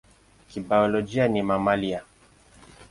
[0.49, 2.01] Kibiolojia ni mamalia.